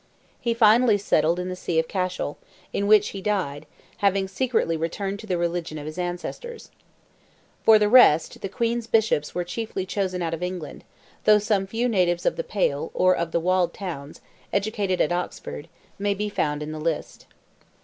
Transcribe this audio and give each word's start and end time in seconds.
He 0.39 0.55
finally 0.55 0.97
settled 0.97 1.37
in 1.39 1.47
the 1.47 1.55
See 1.55 1.77
of 1.77 1.87
Cashel, 1.87 2.39
in 2.73 2.87
which 2.87 3.09
he 3.09 3.21
died, 3.21 3.67
having 3.97 4.27
secretly 4.27 4.75
returned 4.75 5.19
to 5.19 5.27
the 5.27 5.37
religion 5.37 5.77
of 5.77 5.85
his 5.85 5.99
ancestors. 5.99 6.71
For 7.61 7.77
the 7.77 7.87
rest, 7.87 8.41
"the 8.41 8.49
Queen's 8.49 8.87
Bishops" 8.87 9.35
were 9.35 9.43
chiefly 9.43 9.85
chosen 9.85 10.23
out 10.23 10.33
of 10.33 10.41
England, 10.41 10.83
though 11.25 11.37
some 11.37 11.67
few 11.67 11.87
natives 11.87 12.25
of 12.25 12.35
the 12.35 12.43
Pale, 12.43 12.89
or 12.95 13.15
of 13.15 13.31
the 13.31 13.39
walled 13.39 13.75
towns, 13.75 14.21
educated 14.51 15.01
at 15.01 15.11
Oxford, 15.11 15.67
may 15.99 16.15
be 16.15 16.29
found 16.29 16.63
in 16.63 16.71
the 16.71 16.79
list. 16.79 17.27